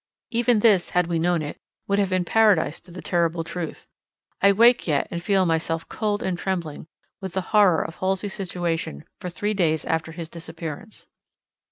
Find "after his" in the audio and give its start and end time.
9.85-10.27